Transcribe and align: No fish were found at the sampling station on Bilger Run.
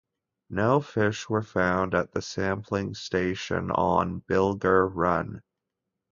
No 0.49 0.79
fish 0.81 1.29
were 1.29 1.43
found 1.43 1.93
at 1.93 2.11
the 2.11 2.23
sampling 2.23 2.95
station 2.95 3.69
on 3.69 4.21
Bilger 4.27 4.89
Run. 4.91 5.43